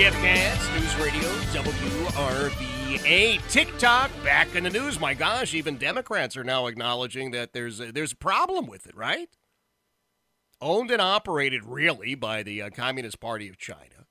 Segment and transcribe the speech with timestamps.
[0.00, 3.38] Jeff Katz, News Radio, WRVA.
[3.50, 4.98] TikTok back in the news.
[4.98, 8.96] My gosh, even Democrats are now acknowledging that there's a, there's a problem with it,
[8.96, 9.28] right?
[10.58, 14.06] Owned and operated, really, by the uh, Communist Party of China.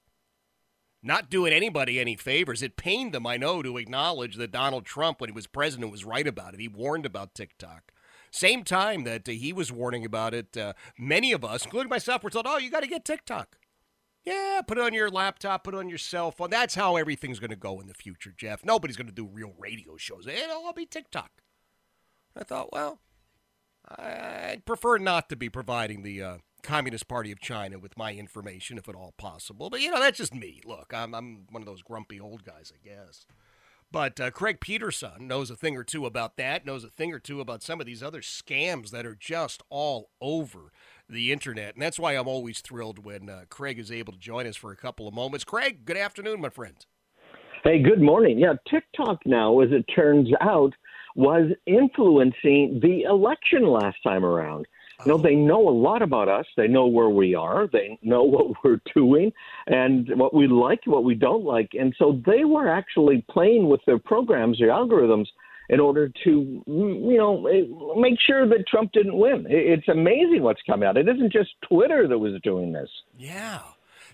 [1.02, 2.62] Not doing anybody any favors.
[2.62, 6.06] It pained them, I know, to acknowledge that Donald Trump, when he was president, was
[6.06, 6.60] right about it.
[6.60, 7.94] He warned about TikTok.
[8.30, 12.24] Same time that uh, he was warning about it, uh, many of us, including myself,
[12.24, 13.58] were told, oh, you got to get TikTok.
[14.30, 16.52] Yeah, put it on your laptop, put it on your cell phone.
[16.52, 18.64] That's how everything's going to go in the future, Jeff.
[18.64, 20.28] Nobody's going to do real radio shows.
[20.28, 21.32] It'll all be TikTok.
[22.36, 23.00] I thought, well,
[23.88, 28.78] I'd prefer not to be providing the uh, Communist Party of China with my information,
[28.78, 29.72] if at all possible.
[29.72, 30.62] But, you know, that's just me.
[30.64, 33.26] Look, I'm, I'm one of those grumpy old guys, I guess.
[33.92, 37.20] But uh, Craig Peterson knows a thing or two about that, knows a thing or
[37.20, 40.72] two about some of these other scams that are just all over
[41.10, 41.74] the internet.
[41.74, 44.72] And that's why I'm always thrilled when uh, Craig is able to join us for
[44.72, 45.44] a couple of moments.
[45.44, 46.86] Craig, good afternoon, my friend.
[47.64, 48.38] Hey, good morning.
[48.38, 50.74] Yeah, TikTok now, as it turns out,
[51.16, 54.68] was influencing the election last time around.
[55.06, 56.46] Know, they know a lot about us.
[56.58, 57.68] They know where we are.
[57.72, 59.32] They know what we're doing
[59.68, 61.72] and what we like, what we don't like.
[61.80, 65.28] And so they were actually playing with their programs, their algorithms,
[65.70, 69.46] in order to, you know, make sure that Trump didn't win.
[69.48, 70.98] It's amazing what's coming out.
[70.98, 72.90] It isn't just Twitter that was doing this.
[73.18, 73.62] Yeah.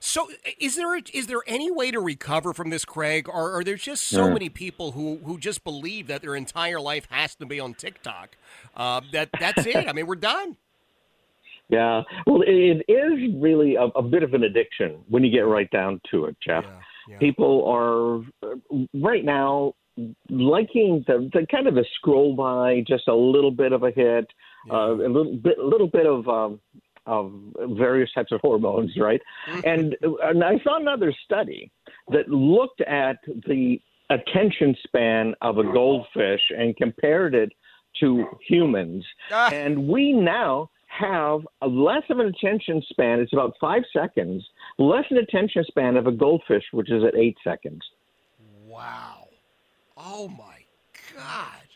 [0.01, 3.29] So, is there is there any way to recover from this, Craig?
[3.29, 7.07] Or are there just so many people who, who just believe that their entire life
[7.09, 8.35] has to be on TikTok?
[8.75, 9.87] Uh, that that's it.
[9.87, 10.57] I mean, we're done.
[11.69, 15.69] Yeah, well, it is really a, a, bit of an addiction when you get right
[15.71, 16.63] down to it, Jeff.
[16.63, 17.17] Yeah, yeah.
[17.17, 18.21] People are
[18.93, 19.73] right now
[20.29, 24.27] liking the, the kind of a scroll by, just a little bit of a hit,
[24.67, 24.73] yeah.
[24.73, 26.59] uh, a little bit, a little bit of um,
[27.07, 27.31] of
[27.77, 29.21] various types of hormones, right?
[29.49, 29.61] Mm-hmm.
[29.65, 31.71] and and I saw another study
[32.09, 37.51] that looked at the attention span of a goldfish and compared it
[38.01, 39.49] to humans, ah.
[39.51, 43.19] and we now have a less of an attention span.
[43.19, 44.43] It's about five seconds,
[44.77, 47.81] less an attention span of a goldfish, which is at eight seconds.
[48.67, 49.27] Wow.
[49.97, 50.57] Oh my
[51.15, 51.67] God.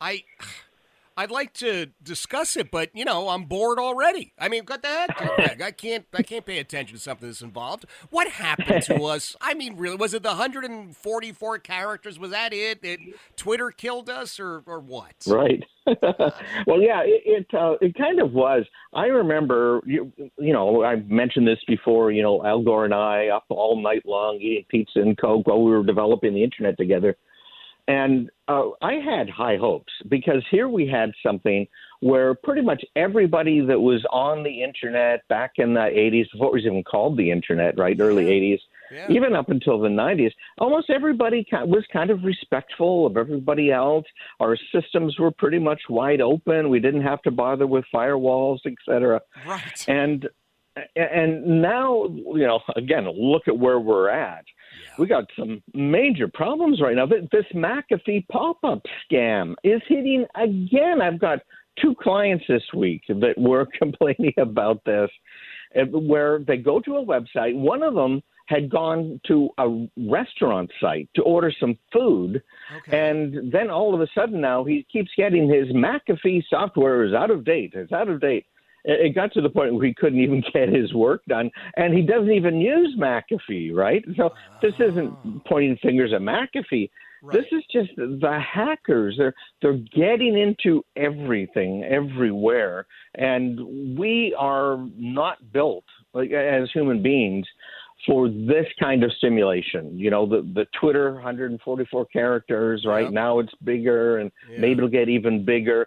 [0.00, 0.24] I.
[1.16, 4.32] I'd like to discuss it, but you know I'm bored already.
[4.38, 5.62] I mean, what the heck?
[5.62, 6.06] I can't.
[6.12, 7.86] I can't pay attention to something that's involved.
[8.10, 9.36] What happened to us?
[9.40, 12.18] I mean, really, was it the 144 characters?
[12.18, 12.80] Was that it?
[12.82, 13.00] it
[13.36, 15.14] Twitter killed us, or or what?
[15.26, 15.62] Right.
[15.86, 18.64] well, yeah, it it, uh, it kind of was.
[18.94, 22.12] I remember, you, you know, I mentioned this before.
[22.12, 25.62] You know, Al Gore and I up all night long eating pizza and coke while
[25.62, 27.16] we were developing the internet together
[27.88, 31.66] and uh, I had high hopes because here we had something
[32.00, 36.54] where pretty much everybody that was on the internet back in the 80s, before it
[36.54, 37.96] was even called the internet, right?
[37.98, 38.58] Early 80s,
[38.92, 39.06] yeah.
[39.08, 44.04] even up until the 90s, almost everybody was kind of respectful of everybody else.
[44.40, 46.70] Our systems were pretty much wide open.
[46.70, 49.20] We didn't have to bother with firewalls, et cetera.
[49.46, 49.84] Right.
[49.88, 50.28] And
[50.96, 54.44] and now, you know, again, look at where we're at
[54.98, 57.06] we got some major problems right now.
[57.06, 61.00] This McAfee pop up scam is hitting again.
[61.00, 61.40] I've got
[61.80, 65.10] two clients this week that were complaining about this,
[65.76, 67.56] uh, where they go to a website.
[67.56, 72.42] One of them had gone to a restaurant site to order some food,
[72.78, 73.10] okay.
[73.10, 77.30] and then all of a sudden now he keeps getting his McAfee software is out
[77.30, 77.72] of date.
[77.74, 78.46] It's out of date
[78.84, 82.02] it got to the point where he couldn't even get his work done, and he
[82.02, 84.04] doesn't even use McAfee, right?
[84.16, 84.30] So
[84.60, 85.38] this isn't ah.
[85.46, 86.90] pointing fingers at McAfee.
[87.24, 87.34] Right.
[87.34, 89.14] This is just the hackers.
[89.16, 97.46] They're they're getting into everything, everywhere, and we are not built like as human beings
[98.06, 99.96] for this kind of stimulation.
[99.96, 102.84] You know, the the Twitter 144 characters.
[102.84, 103.12] Right yep.
[103.12, 104.58] now, it's bigger, and yeah.
[104.58, 105.86] maybe it'll get even bigger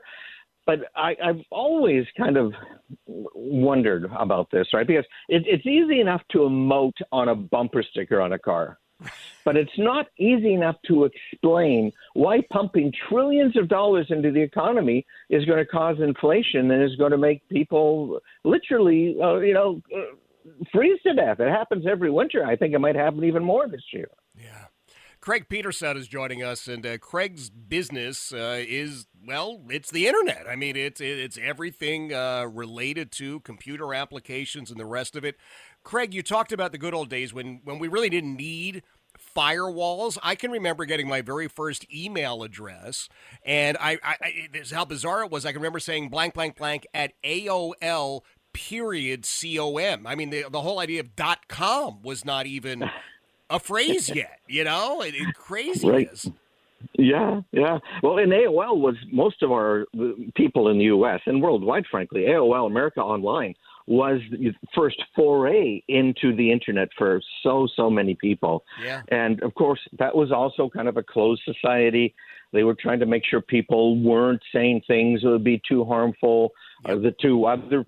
[0.66, 2.54] but I, I've always kind of
[3.08, 4.86] wondered about this, right?
[4.86, 8.80] Because it, it's easy enough to emote on a bumper sticker on a car,
[9.44, 15.06] But it's not easy enough to explain why pumping trillions of dollars into the economy
[15.30, 19.82] is going to cause inflation and is going to make people literally, uh, you know,
[19.96, 20.16] uh,
[20.72, 21.40] freeze to death.
[21.40, 22.46] It happens every winter.
[22.46, 24.10] I think it might happen even more this year.
[24.36, 24.66] Yeah.
[25.26, 30.46] Craig Peterson is joining us, and uh, Craig's business uh, is well, it's the internet.
[30.48, 35.36] I mean, it's it's everything uh, related to computer applications and the rest of it.
[35.84, 38.84] Craig, you talked about the good old days when when we really didn't need
[39.36, 40.20] firewalls.
[40.22, 43.10] I can remember getting my very first email address,
[43.44, 45.44] and I, I, I this how bizarre it was.
[45.44, 48.22] I can remember saying blank blank blank at AOL
[48.54, 50.06] period com.
[50.06, 52.92] I mean, the the whole idea of dot com was not even
[53.50, 54.40] a phrase yet.
[54.48, 56.26] You know, it, it craziness.
[56.26, 56.34] Right.
[56.98, 57.80] Yeah, yeah.
[58.04, 59.86] Well, in AOL was most of our
[60.36, 61.22] people in the U.S.
[61.26, 62.22] and worldwide, frankly.
[62.22, 63.56] AOL, America Online,
[63.88, 68.64] was the first foray into the internet for so so many people.
[68.84, 69.02] Yeah.
[69.10, 72.14] And of course, that was also kind of a closed society.
[72.54, 76.52] They were trying to make sure people weren't saying things that would be too harmful.
[76.86, 77.86] Uh, the two other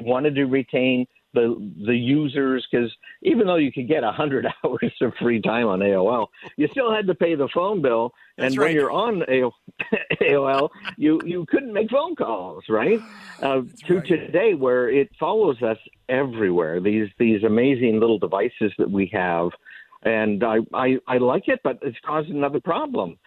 [0.00, 2.90] wanted to retain the the users because
[3.22, 6.92] even though you could get a hundred hours of free time on AOL, you still
[6.92, 8.12] had to pay the phone bill.
[8.36, 8.66] That's and right.
[8.68, 9.22] when you're on
[10.22, 13.00] AOL, you you couldn't make phone calls, right?
[13.42, 14.06] Uh, to right.
[14.06, 15.76] today, where it follows us
[16.08, 16.80] everywhere.
[16.80, 19.50] These these amazing little devices that we have,
[20.04, 23.18] and I I, I like it, but it's caused another problem.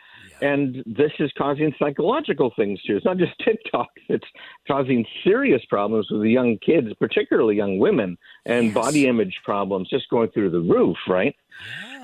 [0.42, 2.96] And this is causing psychological things too.
[2.98, 3.90] It's not just TikTok.
[4.08, 4.26] It's
[4.68, 8.74] causing serious problems with the young kids, particularly young women, and Yes.
[8.76, 11.36] body image problems just going through the roof, right?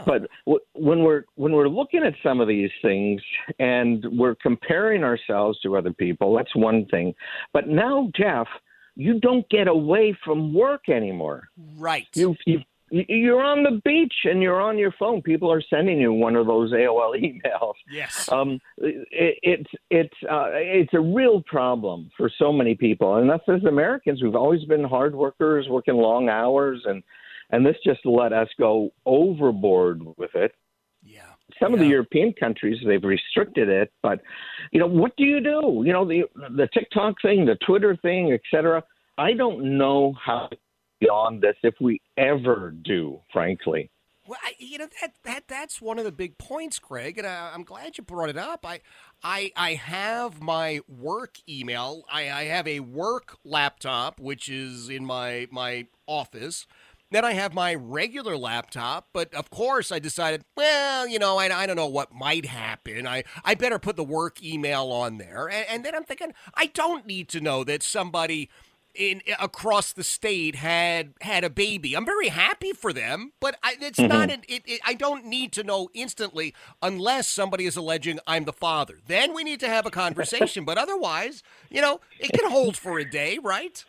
[0.05, 3.21] But w- when we're when we're looking at some of these things
[3.59, 7.13] and we're comparing ourselves to other people, that's one thing.
[7.53, 8.47] But now, Jeff,
[8.95, 11.43] you don't get away from work anymore.
[11.77, 12.07] Right.
[12.15, 12.61] You you
[12.93, 15.21] you're on the beach and you're on your phone.
[15.21, 17.73] People are sending you one of those AOL emails.
[17.89, 18.29] yes.
[18.31, 23.47] Um, it, it's it's uh, it's a real problem for so many people, and that's
[23.47, 24.21] as Americans.
[24.21, 27.01] We've always been hard workers, working long hours, and
[27.49, 30.53] and this just let us go overboard with it.
[31.03, 31.21] yeah.
[31.61, 34.21] Some of the European countries they've restricted it, but
[34.71, 35.83] you know what do you do?
[35.85, 38.83] You know the the TikTok thing, the Twitter thing, etc.
[39.17, 40.57] I don't know how to
[41.03, 43.89] get on this if we ever do, frankly.
[44.25, 47.51] Well, I, you know that that that's one of the big points, Craig, and I,
[47.53, 48.65] I'm glad you brought it up.
[48.65, 48.79] I
[49.21, 52.05] I I have my work email.
[52.09, 56.65] I, I have a work laptop, which is in my my office.
[57.11, 61.45] Then I have my regular laptop, but of course I decided, well, you know, I,
[61.55, 63.05] I don't know what might happen.
[63.05, 65.47] I, I better put the work email on there.
[65.47, 68.49] And, and then I'm thinking, I don't need to know that somebody
[68.95, 71.95] in across the state had had a baby.
[71.95, 74.09] I'm very happy for them, but I, it's mm-hmm.
[74.09, 74.41] not an.
[74.47, 78.99] It, it, I don't need to know instantly unless somebody is alleging I'm the father.
[79.07, 80.65] Then we need to have a conversation.
[80.65, 83.83] but otherwise, you know, it can hold for a day, right?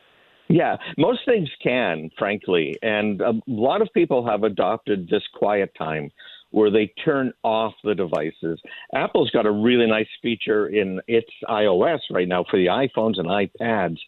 [0.49, 2.77] Yeah, most things can, frankly.
[2.83, 6.11] And a lot of people have adopted this quiet time
[6.51, 8.61] where they turn off the devices.
[8.95, 13.27] Apple's got a really nice feature in its iOS right now for the iPhones and
[13.27, 13.99] iPads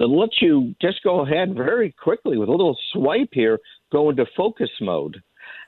[0.00, 3.60] that lets you just go ahead very quickly with a little swipe here,
[3.92, 5.22] go into focus mode.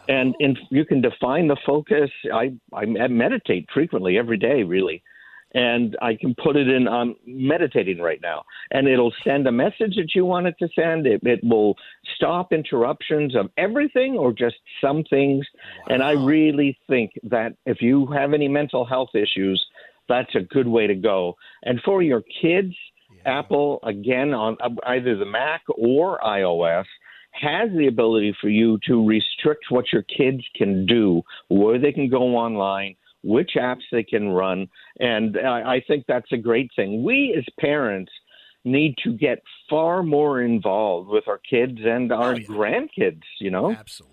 [0.08, 0.44] And oh.
[0.44, 2.10] in, you can define the focus.
[2.34, 5.04] I, I meditate frequently every day, really
[5.54, 6.88] and I can put it in.
[6.88, 11.06] I'm meditating right now, and it'll send a message that you want it to send.
[11.06, 11.76] It, it will
[12.16, 15.46] stop interruptions of everything or just some things.
[15.88, 19.64] And I really think that if you have any mental health issues,
[20.08, 21.36] that's a good way to go.
[21.64, 22.74] And for your kids,
[23.26, 26.84] Apple again on uh, either the Mac or iOS
[27.32, 32.08] has the ability for you to restrict what your kids can do, where they can
[32.10, 34.68] go online, which apps they can run.
[35.00, 37.02] And I, I think that's a great thing.
[37.02, 38.12] We as parents
[38.64, 42.46] need to get far more involved with our kids and our Oh, yeah.
[42.46, 43.72] grandkids, you know?
[43.72, 44.11] Absolutely.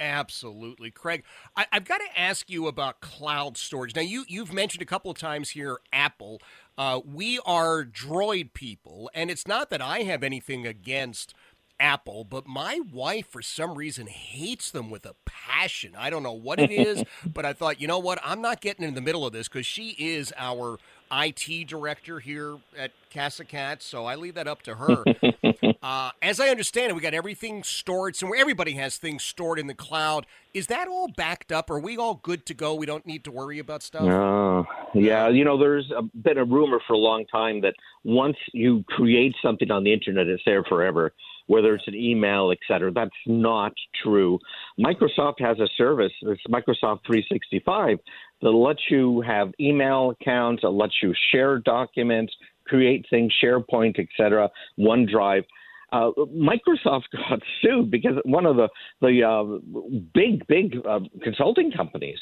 [0.00, 0.90] Absolutely.
[0.90, 1.24] Craig,
[1.56, 3.94] I, I've got to ask you about cloud storage.
[3.96, 6.40] Now, you, you've mentioned a couple of times here Apple.
[6.76, 11.34] Uh, we are Droid people, and it's not that I have anything against
[11.80, 15.94] Apple, but my wife, for some reason, hates them with a passion.
[15.96, 18.18] I don't know what it is, but I thought, you know what?
[18.24, 20.78] I'm not getting in the middle of this because she is our
[21.10, 25.04] IT director here at Casa Cat, so I leave that up to her.
[25.82, 28.38] uh, as I understand it, we got everything stored somewhere.
[28.38, 30.26] Everybody has things stored in the cloud.
[30.52, 31.70] Is that all backed up?
[31.70, 32.74] Are we all good to go?
[32.74, 34.02] We don't need to worry about stuff.
[34.02, 35.28] Oh, yeah.
[35.28, 39.34] You know, there's a, been a rumor for a long time that once you create
[39.42, 41.12] something on the internet, it's there forever.
[41.48, 42.92] Whether it's an email, et cetera.
[42.92, 44.38] That's not true.
[44.78, 47.98] Microsoft has a service, it's Microsoft 365,
[48.42, 52.32] that lets you have email accounts, that lets you share documents,
[52.66, 55.44] create things, SharePoint, et cetera, OneDrive.
[55.90, 58.68] Uh, Microsoft got sued because one of the
[59.00, 62.18] the uh, big big uh, consulting companies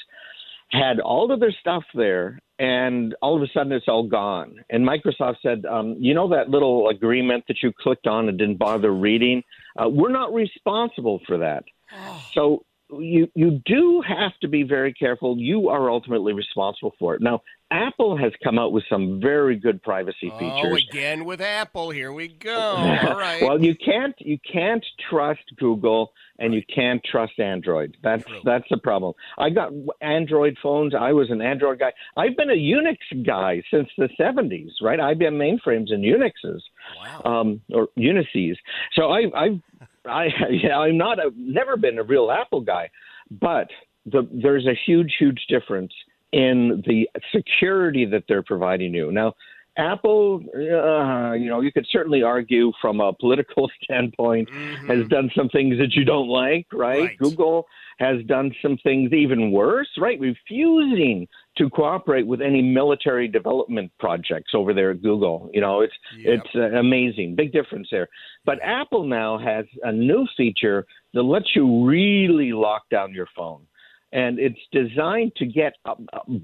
[0.70, 4.56] had all of their stuff there, and all of a sudden it's all gone.
[4.70, 8.58] And Microsoft said, um, you know that little agreement that you clicked on and didn't
[8.58, 9.42] bother reading?
[9.76, 11.64] Uh, we're not responsible for that.
[11.92, 12.24] Oh.
[12.32, 15.36] So you you do have to be very careful.
[15.38, 17.22] You are ultimately responsible for it.
[17.22, 20.84] Now, Apple has come out with some very good privacy oh, features.
[20.86, 21.90] Oh, again with Apple.
[21.90, 22.56] Here we go.
[22.56, 23.42] All right.
[23.42, 27.96] well, you can't you can't trust Google and you can't trust Android.
[28.02, 28.40] That's True.
[28.44, 29.14] that's the problem.
[29.38, 30.94] I got Android phones.
[30.94, 31.92] I was an Android guy.
[32.16, 34.98] I've been a Unix guy since the 70s, right?
[34.98, 36.60] IBM mainframes and Unixes,
[36.98, 37.22] wow.
[37.40, 38.56] um, or Unices.
[38.94, 39.60] So I, I've
[40.08, 42.90] I yeah, I'm not a never been a real Apple guy,
[43.30, 43.68] but
[44.04, 45.92] the, there's a huge huge difference
[46.32, 49.12] in the security that they're providing you.
[49.12, 49.34] Now,
[49.76, 54.86] Apple, uh, you know, you could certainly argue from a political standpoint, mm-hmm.
[54.86, 57.00] has done some things that you don't like, right?
[57.00, 57.18] right?
[57.18, 57.66] Google
[57.98, 60.20] has done some things even worse, right?
[60.20, 65.50] Refusing to cooperate with any military development projects over there at Google.
[65.54, 66.40] You know, it's yep.
[66.40, 68.08] it's uh, amazing, big difference there.
[68.44, 73.66] But Apple now has a new feature that lets you really lock down your phone
[74.16, 75.74] and it's designed to get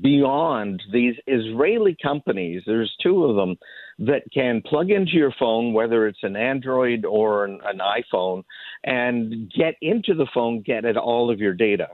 [0.03, 2.63] beyond these Israeli companies.
[2.67, 3.57] There's two of them
[4.01, 8.43] that can plug into your phone, whether it's an Android or an, an iPhone,
[8.85, 11.89] and get into the phone, get at all of your data.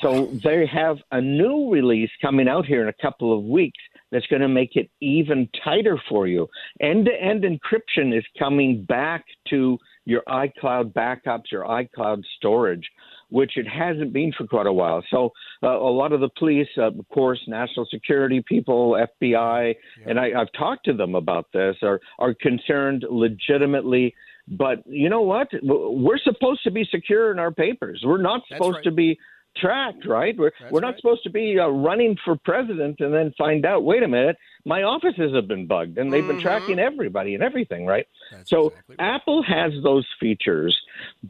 [0.00, 3.80] So they have a new release coming out here in a couple of weeks
[4.12, 6.48] that's going to make it even tighter for you.
[6.80, 12.88] End to end encryption is coming back to your iCloud backups, your iCloud storage
[13.32, 15.02] which it hasn't been for quite a while.
[15.10, 15.30] So
[15.62, 20.04] uh, a lot of the police, uh, of course, national security people, FBI, yeah.
[20.06, 24.14] and I, I've talked to them about this, are are concerned legitimately.
[24.46, 25.48] But you know what?
[25.62, 28.02] We're supposed to be secure in our papers.
[28.04, 28.84] We're not supposed right.
[28.84, 29.18] to be
[29.56, 30.34] tracked, right?
[30.36, 30.96] We're That's we're not right.
[30.98, 33.84] supposed to be uh, running for president and then find out.
[33.84, 36.32] Wait a minute, my offices have been bugged, and they've mm-hmm.
[36.32, 38.06] been tracking everybody and everything, right?
[38.30, 39.14] That's so exactly right.
[39.14, 40.78] Apple has those features.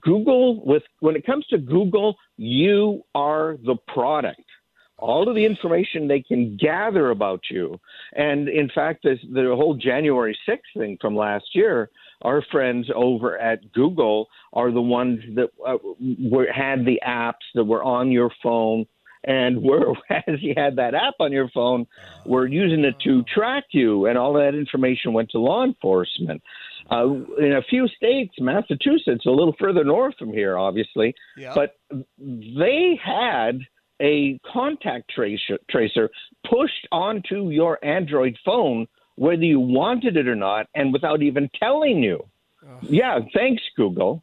[0.00, 4.42] Google, with when it comes to Google, you are the product
[5.02, 7.78] all of the information they can gather about you.
[8.14, 11.90] And in fact, this, the whole January 6th thing from last year,
[12.22, 15.76] our friends over at Google are the ones that uh,
[16.20, 18.86] were, had the apps that were on your phone.
[19.24, 19.96] And whereas
[20.40, 21.86] you had that app on your phone,
[22.26, 26.42] we're using it to track you, and all that information went to law enforcement.
[26.90, 31.54] Uh, in a few states, Massachusetts, a little further north from here, obviously, yep.
[31.54, 31.76] but
[32.18, 33.60] they had
[34.00, 36.10] a contact tracer, tracer
[36.44, 42.02] pushed onto your Android phone, whether you wanted it or not, and without even telling
[42.02, 42.26] you.
[42.82, 44.22] Yeah, thanks, Google.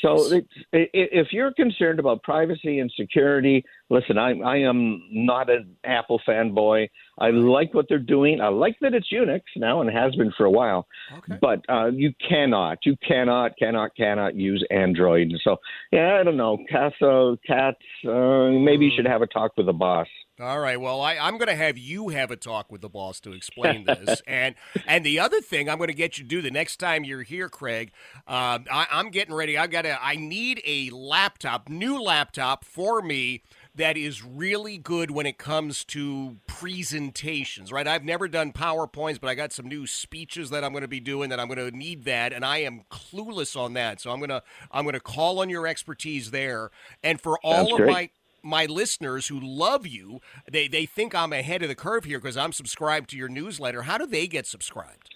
[0.00, 0.40] So
[0.72, 6.88] if you're concerned about privacy and security, listen, I, I am not an Apple fanboy.
[7.18, 8.40] I like what they're doing.
[8.40, 10.88] I like that it's Unix now and has been for a while.
[11.18, 11.38] Okay.
[11.40, 15.32] But uh, you cannot, you cannot, cannot, cannot use Android.
[15.44, 15.58] So
[15.92, 17.78] yeah, I don't know, Casa, Katz.
[18.04, 20.08] Uh, maybe you should have a talk with the boss.
[20.42, 20.80] All right.
[20.80, 23.84] Well, I, am going to have you have a talk with the boss to explain
[23.84, 24.56] this, and
[24.88, 27.22] and the other thing I'm going to get you to do the next time you're
[27.22, 27.92] here, Craig.
[28.26, 29.56] Uh, I, I'm getting ready.
[29.56, 30.04] I got to.
[30.04, 33.44] I need a laptop, new laptop for me
[33.76, 37.86] that is really good when it comes to presentations, right?
[37.86, 41.00] I've never done PowerPoints, but I got some new speeches that I'm going to be
[41.00, 44.00] doing that I'm going to need that, and I am clueless on that.
[44.00, 46.72] So I'm going to I'm going to call on your expertise there.
[47.04, 48.10] And for all of my
[48.42, 50.20] my listeners who love you,
[50.50, 53.82] they, they think I'm ahead of the curve here because I'm subscribed to your newsletter.
[53.82, 55.10] How do they get subscribed?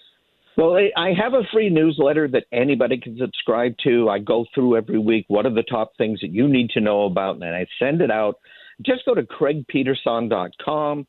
[0.57, 4.09] Well, I have a free newsletter that anybody can subscribe to.
[4.09, 7.03] I go through every week what are the top things that you need to know
[7.05, 8.39] about, and I send it out.
[8.81, 11.05] Just go to craigpeterson.com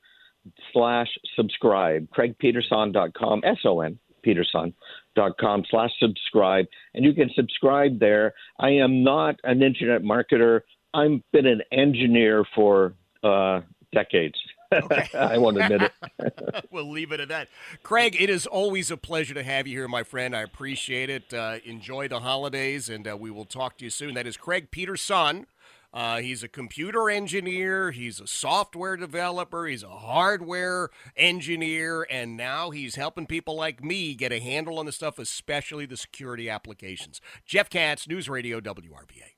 [0.73, 8.35] slash subscribe, craigpeterson.com, S-O-N, peterson.com slash subscribe, and you can subscribe there.
[8.59, 10.61] I am not an internet marketer.
[10.95, 13.61] I've been an engineer for uh,
[13.93, 14.39] decades.
[14.73, 15.09] Okay.
[15.19, 15.83] I won't admit
[16.19, 16.67] it.
[16.71, 17.49] we'll leave it at that.
[17.83, 20.35] Craig, it is always a pleasure to have you here, my friend.
[20.37, 21.33] I appreciate it.
[21.33, 24.15] Uh, enjoy the holidays, and uh, we will talk to you soon.
[24.15, 25.47] That is Craig Peterson
[25.93, 32.69] Uh, he's a computer engineer, he's a software developer, he's a hardware engineer, and now
[32.71, 37.23] he's helping people like me get a handle on the stuff, especially the security applications.
[37.47, 39.38] Jeff Katz, News Radio WRVA.